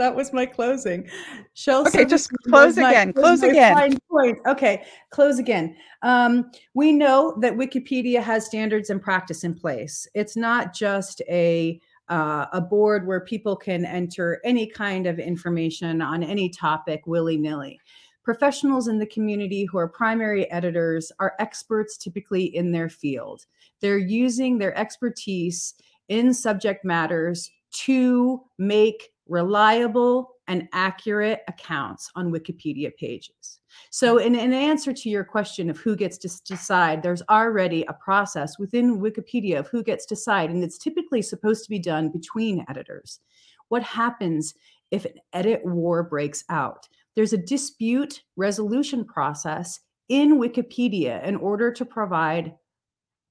[0.00, 1.08] that was my closing.
[1.54, 3.12] Shell okay, just close again.
[3.14, 3.98] My, close again.
[4.46, 5.76] Okay, close again.
[6.02, 10.08] Um, we know that Wikipedia has standards and practice in place.
[10.14, 16.02] It's not just a uh, a board where people can enter any kind of information
[16.02, 17.78] on any topic willy nilly.
[18.24, 23.46] Professionals in the community who are primary editors are experts typically in their field.
[23.80, 25.74] They're using their expertise
[26.08, 33.60] in subject matters to make reliable and accurate accounts on Wikipedia pages.
[33.90, 34.26] So, hmm.
[34.26, 38.58] in, in answer to your question of who gets to decide, there's already a process
[38.58, 42.64] within Wikipedia of who gets to decide, and it's typically supposed to be done between
[42.68, 43.20] editors.
[43.68, 44.54] What happens
[44.90, 46.88] if an edit war breaks out?
[47.14, 52.54] There's a dispute resolution process in Wikipedia in order to provide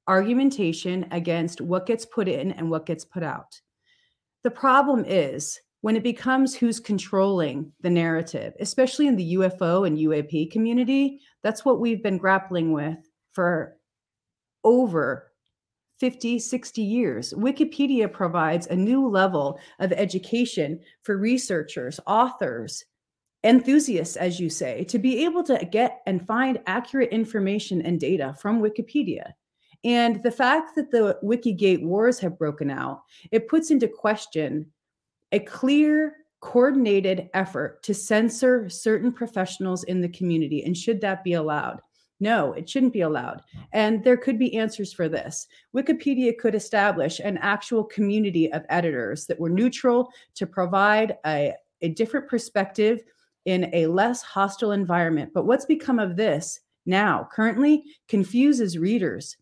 [0.08, 3.60] argumentation against what gets put in and what gets put out.
[4.44, 9.98] The problem is when it becomes who's controlling the narrative, especially in the UFO and
[9.98, 12.98] UAP community, that's what we've been grappling with
[13.32, 13.78] for
[14.64, 15.32] over
[16.00, 17.34] 50, 60 years.
[17.34, 22.86] Wikipedia provides a new level of education for researchers, authors,
[23.44, 28.36] enthusiasts, as you say, to be able to get and find accurate information and data
[28.40, 29.32] from Wikipedia.
[29.86, 34.66] And the fact that the Wikigate wars have broken out, it puts into question
[35.32, 40.64] a clear, coordinated effort to censor certain professionals in the community.
[40.64, 41.82] And should that be allowed?
[42.22, 43.42] No, it shouldn't be allowed.
[43.72, 45.48] And there could be answers for this.
[45.76, 51.90] Wikipedia could establish an actual community of editors that were neutral to provide a, a
[51.90, 53.04] different perspective
[53.46, 55.32] in a less hostile environment.
[55.34, 59.38] But what's become of this now currently confuses readers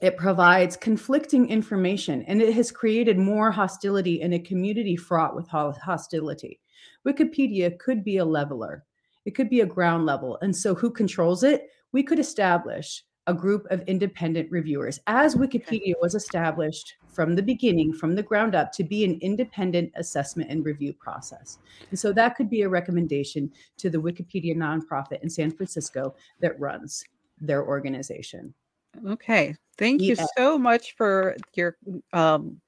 [0.00, 5.48] it provides conflicting information and it has created more hostility in a community fraught with
[5.48, 6.60] hostility.
[7.06, 8.84] Wikipedia could be a leveler,
[9.24, 10.38] it could be a ground level.
[10.42, 11.68] And so, who controls it?
[11.92, 17.92] We could establish a group of independent reviewers, as Wikipedia was established from the beginning,
[17.92, 21.58] from the ground up, to be an independent assessment and review process.
[21.90, 26.58] And so that could be a recommendation to the Wikipedia nonprofit in San Francisco that
[26.60, 27.04] runs
[27.40, 28.52] their organization.
[29.06, 29.54] Okay.
[29.78, 31.76] Thank you so much for your
[32.12, 32.60] um,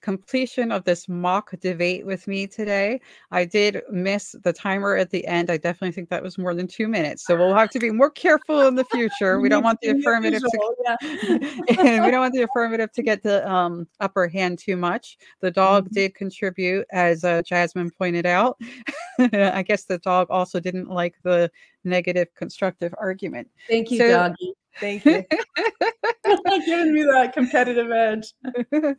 [0.00, 3.00] completion of this mock debate with me today.
[3.30, 5.50] I did miss the timer at the end.
[5.50, 7.26] I definitely think that was more than two minutes.
[7.26, 9.40] So we'll have to be more careful in the future.
[9.40, 10.96] We don't want the affirmative to yeah.
[12.04, 15.18] we don't want the affirmative to get the um, upper hand too much.
[15.40, 15.94] The dog mm-hmm.
[15.94, 18.60] did contribute, as uh, Jasmine pointed out.
[19.18, 21.50] I guess the dog also didn't like the
[21.84, 23.48] negative constructive argument.
[23.68, 24.54] Thank you, so, doggy.
[24.80, 25.24] Thank you.
[26.66, 28.32] Giving me that competitive edge.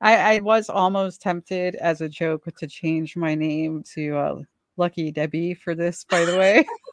[0.00, 4.34] I, I, was almost tempted as a joke to change my name to uh,
[4.76, 6.64] Lucky Debbie for this, by the way.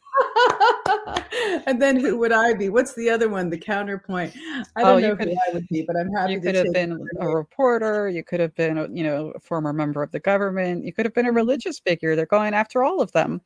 [1.66, 2.68] and then who would I be?
[2.68, 3.50] What's the other one?
[3.50, 4.34] The counterpoint.
[4.76, 6.34] I don't oh, know could, who I would be, but I'm happy.
[6.34, 8.08] You could have been a reporter.
[8.08, 10.84] You could have been, a, you know, a former member of the government.
[10.84, 11.36] You could have been a mm-hmm.
[11.36, 12.16] religious figure.
[12.16, 13.40] They're going after all of them.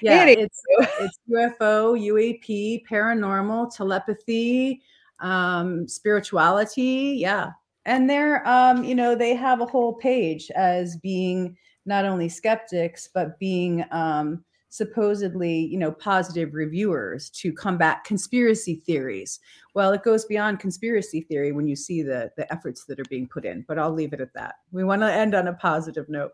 [0.00, 0.62] Yeah, it's
[1.00, 4.82] it's UFO, UAP, paranormal, telepathy,
[5.20, 7.16] um, spirituality.
[7.20, 7.50] Yeah,
[7.84, 13.08] and they're, um, you know, they have a whole page as being not only skeptics
[13.14, 19.40] but being um, supposedly you know positive reviewers to combat conspiracy theories.
[19.74, 23.28] Well it goes beyond conspiracy theory when you see the the efforts that are being
[23.28, 24.56] put in but i'll leave it at that.
[24.72, 26.32] We want to end on a positive note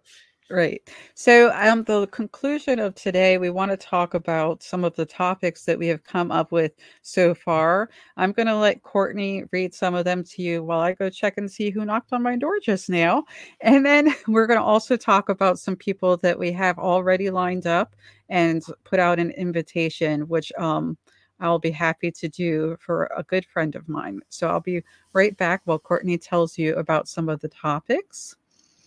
[0.50, 0.82] Right.
[1.14, 5.64] So, um, the conclusion of today, we want to talk about some of the topics
[5.64, 7.88] that we have come up with so far.
[8.18, 11.38] I'm going to let Courtney read some of them to you while I go check
[11.38, 13.24] and see who knocked on my door just now.
[13.62, 17.66] And then we're going to also talk about some people that we have already lined
[17.66, 17.96] up
[18.28, 20.98] and put out an invitation, which um,
[21.40, 24.20] I'll be happy to do for a good friend of mine.
[24.28, 24.82] So, I'll be
[25.14, 28.36] right back while Courtney tells you about some of the topics.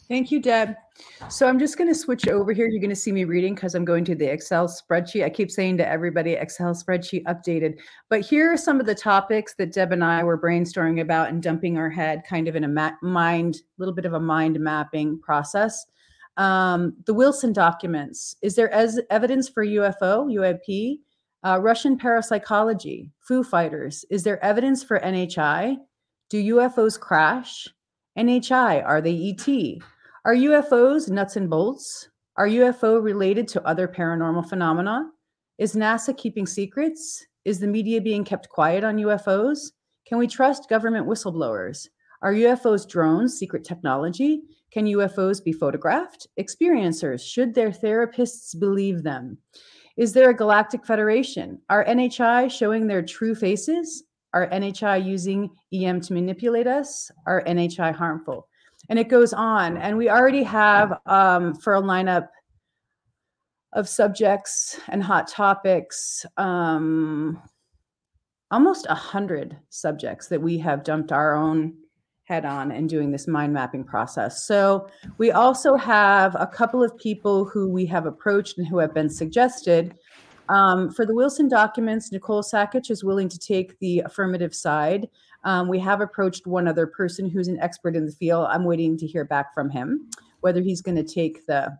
[0.08, 0.76] Thank you, Deb.
[1.30, 2.68] So I'm just going to switch over here.
[2.68, 5.26] You're going to see me reading because I'm going to the Excel spreadsheet.
[5.26, 7.80] I keep saying to everybody, Excel spreadsheet updated.
[8.10, 11.42] But here are some of the topics that Deb and I were brainstorming about and
[11.42, 14.60] dumping our head kind of in a ma- mind, a little bit of a mind
[14.60, 15.86] mapping process.
[16.38, 18.36] Um, the Wilson documents.
[18.44, 21.00] Is there as evidence for UFO, UAP?
[21.44, 24.06] Uh, Russian parapsychology, Foo Fighters.
[24.10, 25.78] Is there evidence for NHI?
[26.30, 27.68] Do UFOs crash?
[28.18, 29.82] NHI, are they ET?
[30.26, 32.10] Are UFOs nuts and bolts?
[32.36, 35.12] Are UFO related to other paranormal phenomena?
[35.60, 37.24] Is NASA keeping secrets?
[37.46, 39.74] Is the media being kept quiet on UFOs?
[40.08, 41.88] Can we trust government whistleblowers?
[42.24, 44.42] Are UFOs drones, secret technology?
[44.72, 46.26] Can UFOs be photographed?
[46.40, 49.38] Experiencers, should their therapists believe them?
[49.96, 51.62] Is there a galactic federation?
[51.70, 54.06] Are NHI showing their true faces?
[54.34, 57.12] Are NHI using EM to manipulate us?
[57.28, 58.48] Are NHI harmful?
[58.90, 59.78] And it goes on.
[59.78, 62.28] And we already have um, for a lineup
[63.74, 67.42] of subjects and hot topics um,
[68.52, 71.74] almost a hundred subjects that we have dumped our own
[72.24, 74.46] head on and doing this mind mapping process.
[74.46, 78.94] So we also have a couple of people who we have approached and who have
[78.94, 79.96] been suggested.
[80.50, 85.08] Um, for the Wilson documents, Nicole Sakich is willing to take the affirmative side.
[85.46, 88.48] Um, we have approached one other person who's an expert in the field.
[88.50, 90.10] I'm waiting to hear back from him
[90.42, 91.76] whether he's going to take the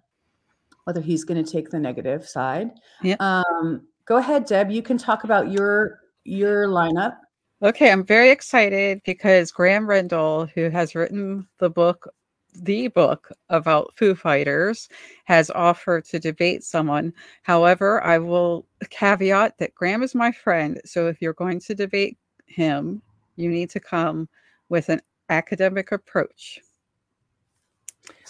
[0.86, 2.72] whether he's going to take the negative side.
[3.02, 3.16] Yeah.
[3.20, 4.72] Um, go ahead, Deb.
[4.72, 7.18] You can talk about your your lineup.
[7.62, 12.08] Okay, I'm very excited because Graham Rendell, who has written the book,
[12.54, 14.90] the book about Foo Fighters,
[15.26, 17.14] has offered to debate someone.
[17.44, 20.82] However, I will caveat that Graham is my friend.
[20.86, 23.02] So if you're going to debate him,
[23.36, 24.28] you need to come
[24.70, 26.60] with an academic approach.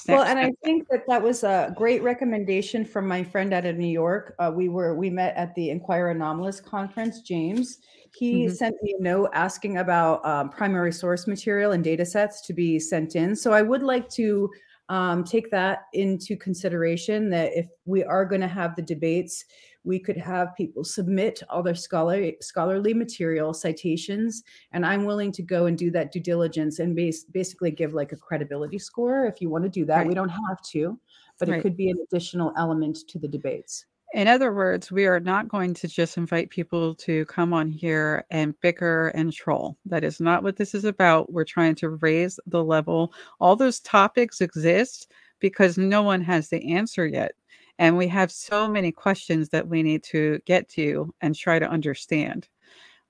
[0.08, 3.78] Well, and I think that that was a great recommendation from my friend out of
[3.78, 4.36] New York.
[4.38, 7.22] Uh, we were we met at the Inquire Anomalous conference.
[7.22, 7.80] James,
[8.16, 8.54] he mm-hmm.
[8.54, 12.80] sent me a note asking about um, primary source material and data sets to be
[12.80, 13.36] sent in.
[13.36, 14.50] So I would like to
[14.90, 17.30] um, take that into consideration.
[17.32, 19.46] That if we are going to have the debates,
[19.86, 25.42] we could have people submit all their scholarly scholarly material citations and i'm willing to
[25.42, 29.42] go and do that due diligence and base, basically give like a credibility score if
[29.42, 30.08] you want to do that right.
[30.08, 31.00] we don't have to
[31.40, 31.60] but right.
[31.60, 35.50] it could be an additional element to the debates in other words, we are not
[35.50, 39.78] going to just invite people to come on here and bicker and troll.
[39.86, 41.34] That is not what this is about.
[41.34, 43.12] We're trying to raise the level.
[43.42, 45.12] All those topics exist
[45.42, 47.34] because no one has the answer yet.
[47.78, 51.70] And we have so many questions that we need to get to and try to
[51.70, 52.48] understand.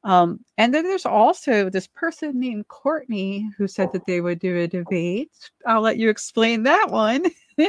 [0.06, 4.60] Um, and then there's also this person named Courtney who said that they would do
[4.60, 5.32] a debate.
[5.66, 7.26] I'll let you explain that one.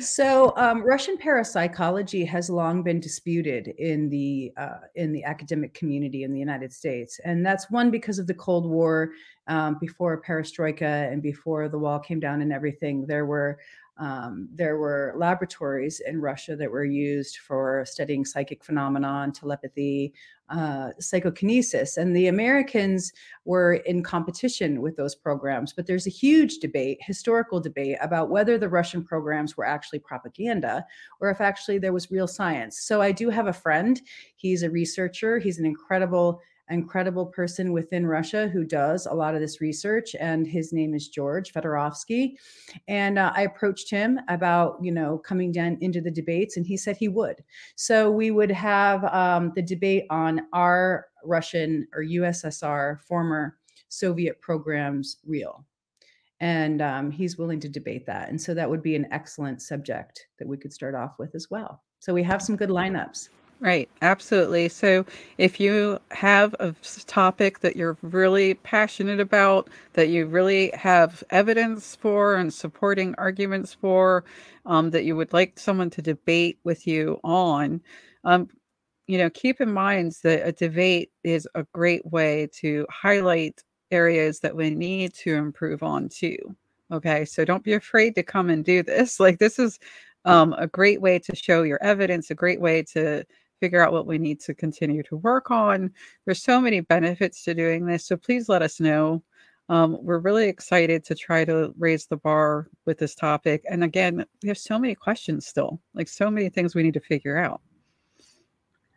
[0.00, 6.22] so um, Russian parapsychology has long been disputed in the uh, in the academic community
[6.22, 9.10] in the United States, and that's one because of the Cold War.
[9.46, 13.58] Um, before Perestroika and before the wall came down and everything, there were
[13.96, 20.12] um, there were laboratories in Russia that were used for studying psychic phenomena, telepathy,
[20.50, 21.96] uh, psychokinesis.
[21.96, 23.12] And the Americans
[23.44, 25.72] were in competition with those programs.
[25.72, 30.84] But there's a huge debate, historical debate, about whether the Russian programs were actually propaganda
[31.20, 32.80] or if actually there was real science.
[32.80, 34.00] So I do have a friend.
[34.36, 36.40] He's a researcher, he's an incredible
[36.70, 41.08] incredible person within Russia who does a lot of this research, and his name is
[41.08, 42.34] George Fedorovsky.
[42.88, 46.76] And uh, I approached him about, you know, coming down into the debates, and he
[46.76, 47.44] said he would.
[47.76, 53.56] So we would have um, the debate on our Russian or USSR former
[53.94, 55.64] Soviet programs real?
[56.40, 58.28] And um, he's willing to debate that.
[58.28, 61.50] And so that would be an excellent subject that we could start off with as
[61.50, 61.82] well.
[62.00, 63.28] So we have some good lineups.
[63.60, 64.68] Right, absolutely.
[64.68, 65.06] So
[65.38, 66.74] if you have a
[67.06, 73.72] topic that you're really passionate about, that you really have evidence for and supporting arguments
[73.72, 74.24] for,
[74.66, 77.80] um, that you would like someone to debate with you on,
[78.24, 78.48] um,
[79.06, 84.40] you know, keep in mind that a debate is a great way to highlight areas
[84.40, 86.36] that we need to improve on too.
[86.92, 89.18] Okay, so don't be afraid to come and do this.
[89.20, 89.78] Like, this is
[90.24, 93.24] um, a great way to show your evidence, a great way to
[93.64, 95.90] figure out what we need to continue to work on.
[96.26, 98.04] There's so many benefits to doing this.
[98.04, 99.22] So please let us know.
[99.70, 103.64] Um, we're really excited to try to raise the bar with this topic.
[103.70, 107.00] And again, we have so many questions still, like so many things we need to
[107.00, 107.62] figure out.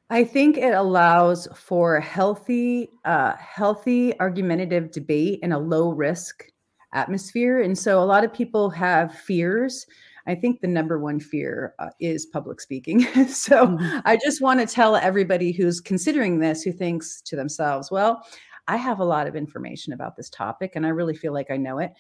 [0.09, 6.43] I think it allows for healthy, uh, healthy argumentative debate in a low risk
[6.91, 7.61] atmosphere.
[7.61, 9.86] And so a lot of people have fears
[10.28, 13.01] I think the number one fear uh, is public speaking.
[13.28, 13.99] so mm-hmm.
[14.05, 18.23] I just want to tell everybody who's considering this, who thinks to themselves, well,
[18.67, 21.57] I have a lot of information about this topic and I really feel like I
[21.57, 21.93] know it.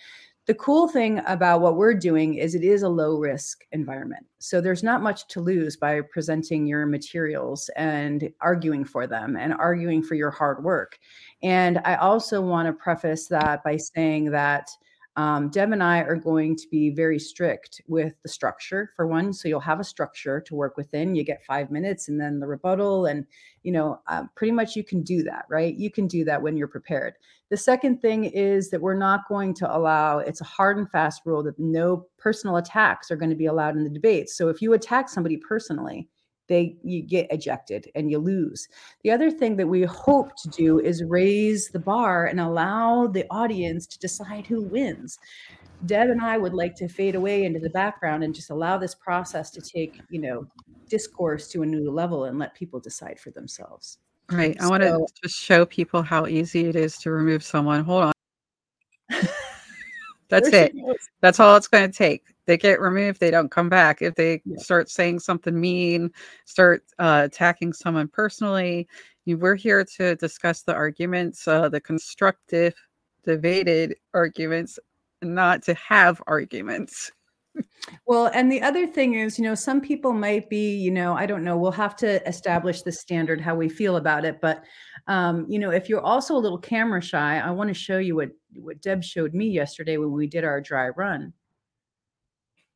[0.47, 4.25] The cool thing about what we're doing is it is a low risk environment.
[4.39, 9.53] So there's not much to lose by presenting your materials and arguing for them and
[9.53, 10.99] arguing for your hard work.
[11.43, 14.69] And I also want to preface that by saying that
[15.17, 19.33] um, Deb and I are going to be very strict with the structure for one.
[19.33, 21.15] So you'll have a structure to work within.
[21.15, 23.07] You get five minutes and then the rebuttal.
[23.07, 23.25] And,
[23.63, 25.75] you know, uh, pretty much you can do that, right?
[25.75, 27.15] You can do that when you're prepared.
[27.49, 31.23] The second thing is that we're not going to allow, it's a hard and fast
[31.25, 34.37] rule that no personal attacks are going to be allowed in the debates.
[34.37, 36.07] So if you attack somebody personally,
[36.47, 38.67] they you get ejected and you lose.
[39.03, 43.25] The other thing that we hope to do is raise the bar and allow the
[43.29, 45.19] audience to decide who wins.
[45.85, 48.95] Deb and I would like to fade away into the background and just allow this
[48.95, 50.47] process to take, you know,
[50.89, 53.99] discourse to a new level and let people decide for themselves.
[54.31, 54.57] Right.
[54.59, 57.83] I want to just show people how easy it is to remove someone.
[57.83, 58.13] Hold on.
[60.29, 60.73] That's it.
[61.21, 64.41] That's all it's going to take they get removed they don't come back if they
[64.45, 64.57] yeah.
[64.57, 66.09] start saying something mean
[66.45, 68.87] start uh, attacking someone personally
[69.27, 72.73] we're here to discuss the arguments uh, the constructive
[73.23, 74.79] debated arguments
[75.21, 77.11] not to have arguments
[78.05, 81.25] well and the other thing is you know some people might be you know i
[81.25, 84.63] don't know we'll have to establish the standard how we feel about it but
[85.07, 88.15] um, you know if you're also a little camera shy i want to show you
[88.15, 91.33] what what deb showed me yesterday when we did our dry run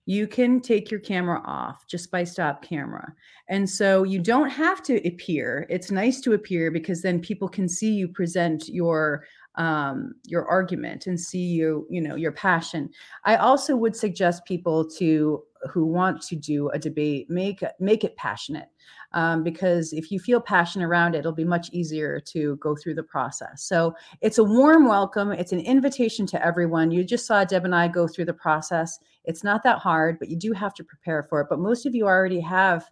[0.05, 3.13] you can take your camera off just by stop camera.
[3.49, 5.67] And so you don't have to appear.
[5.69, 9.25] It's nice to appear because then people can see you present your
[9.55, 12.89] um, your argument and see you, you know, your passion.
[13.25, 18.15] I also would suggest people to who want to do a debate make make it
[18.15, 18.69] passionate
[19.13, 22.95] um, because if you feel passion around it, it'll be much easier to go through
[22.95, 23.63] the process.
[23.63, 25.31] So it's a warm welcome.
[25.31, 26.91] It's an invitation to everyone.
[26.91, 28.97] You just saw Deb and I go through the process.
[29.25, 31.47] It's not that hard, but you do have to prepare for it.
[31.49, 32.89] But most of you already have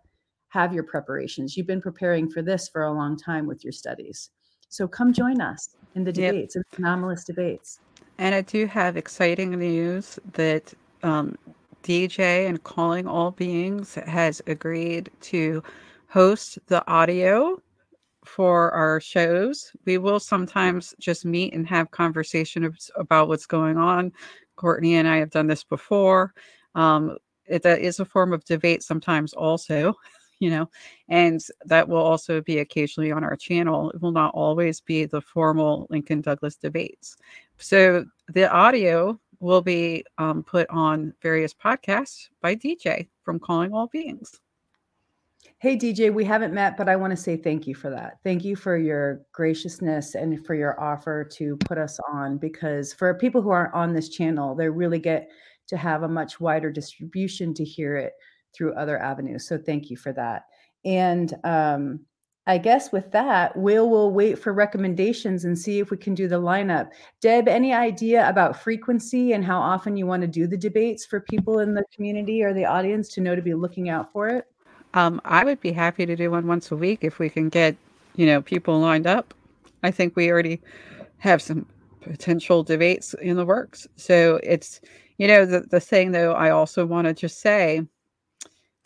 [0.49, 1.55] have your preparations.
[1.55, 4.31] You've been preparing for this for a long time with your studies.
[4.69, 6.65] So come join us in the debates, yep.
[6.77, 7.79] in anomalous debates.
[8.17, 11.35] And I do have exciting news that um,
[11.83, 15.63] DJ and Calling All Beings has agreed to
[16.07, 17.61] host the audio
[18.25, 19.71] for our shows.
[19.85, 24.11] We will sometimes just meet and have conversations about what's going on.
[24.55, 26.33] Courtney and I have done this before.
[26.75, 29.95] Um, it, that is a form of debate sometimes, also,
[30.39, 30.69] you know,
[31.09, 33.91] and that will also be occasionally on our channel.
[33.91, 37.17] It will not always be the formal Lincoln Douglas debates.
[37.57, 43.87] So the audio will be um, put on various podcasts by DJ from Calling All
[43.87, 44.39] Beings.
[45.59, 48.19] Hey, DJ, we haven't met, but I want to say thank you for that.
[48.23, 53.13] Thank you for your graciousness and for your offer to put us on because for
[53.13, 55.29] people who aren't on this channel, they really get
[55.67, 58.13] to have a much wider distribution to hear it
[58.53, 59.47] through other avenues.
[59.47, 60.43] So thank you for that.
[60.85, 62.01] And um,
[62.47, 66.27] I guess with that, we'll will wait for recommendations and see if we can do
[66.27, 66.89] the lineup.
[67.21, 71.19] Deb, any idea about frequency and how often you want to do the debates for
[71.19, 74.47] people in the community or the audience to know to be looking out for it?
[74.95, 77.75] Um, I would be happy to do one once a week if we can get,
[78.15, 79.35] you know, people lined up.
[79.83, 80.59] I think we already
[81.19, 81.67] have some
[82.01, 83.87] potential debates in the works.
[83.95, 84.81] So it's,
[85.19, 87.85] you know, the, the thing though, I also want to just say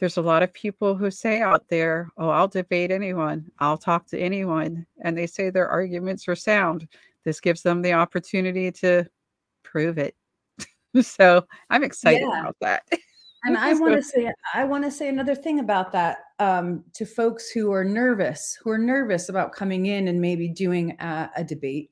[0.04, 4.06] there's a lot of people who say out there, oh, I'll debate anyone, I'll talk
[4.08, 4.86] to anyone.
[5.00, 6.90] And they say their arguments are sound.
[7.24, 9.08] This gives them the opportunity to
[9.64, 10.14] prove it.
[11.02, 12.42] so I'm excited yeah.
[12.42, 12.84] about that.
[13.46, 17.06] and I want to say I want to say another thing about that um, to
[17.06, 21.46] folks who are nervous, who are nervous about coming in and maybe doing a, a
[21.46, 21.92] debate.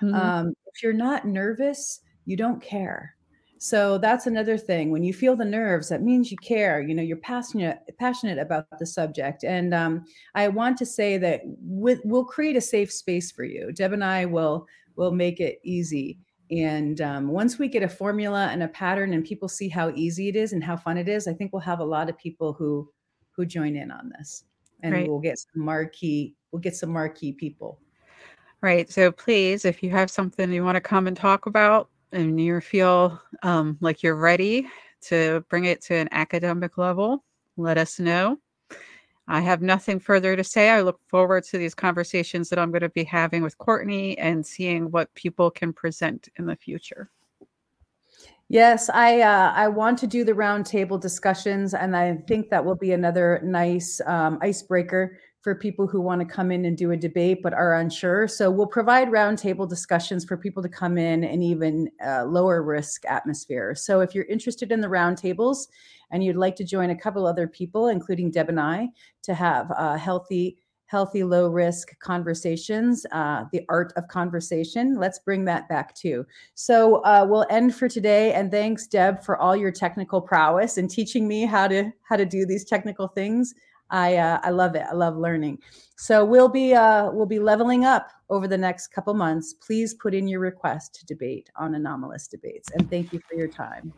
[0.00, 0.14] Mm-hmm.
[0.14, 3.16] Um, if you're not nervous, you don't care.
[3.58, 4.90] So that's another thing.
[4.90, 6.80] When you feel the nerves, that means you care.
[6.80, 9.44] You know, you're passionate passionate about the subject.
[9.44, 10.04] And um,
[10.34, 13.72] I want to say that with, we'll create a safe space for you.
[13.72, 16.18] Deb and I will will make it easy
[16.50, 20.28] and um, once we get a formula and a pattern and people see how easy
[20.28, 22.52] it is and how fun it is, I think we'll have a lot of people
[22.52, 22.90] who
[23.32, 24.44] who join in on this.
[24.82, 25.08] And right.
[25.08, 27.80] we'll get some marquee, we'll get some marquee people.
[28.60, 28.90] Right.
[28.90, 32.60] So please, if you have something you want to come and talk about and you
[32.60, 34.66] feel um, like you're ready
[35.02, 37.24] to bring it to an academic level,
[37.56, 38.38] let us know.
[39.30, 40.70] I have nothing further to say.
[40.70, 44.44] I look forward to these conversations that I'm going to be having with Courtney and
[44.44, 47.10] seeing what people can present in the future.
[48.50, 52.76] Yes, I uh, I want to do the roundtable discussions, and I think that will
[52.76, 55.18] be another nice um, icebreaker
[55.48, 58.28] for people who want to come in and do a debate but are unsure.
[58.28, 63.06] So we'll provide roundtable discussions for people to come in and even uh, lower risk
[63.06, 63.74] atmosphere.
[63.74, 65.68] So if you're interested in the roundtables
[66.10, 68.90] and you'd like to join a couple other people, including Deb and I,
[69.22, 74.96] to have a healthy healthy, low risk conversations, uh, the art of conversation.
[74.96, 76.24] Let's bring that back too.
[76.54, 78.32] So uh, we'll end for today.
[78.32, 82.26] And thanks, Deb, for all your technical prowess and teaching me how to how to
[82.26, 83.54] do these technical things.
[83.90, 84.84] I uh, I love it.
[84.88, 85.58] I love learning.
[85.96, 89.54] So we'll be uh, we'll be leveling up over the next couple months.
[89.54, 92.70] Please put in your request to debate on anomalous debates.
[92.72, 93.92] And thank you for your time.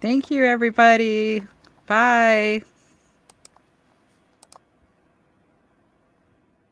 [0.00, 1.46] Thank you, everybody.
[1.86, 2.62] Bye.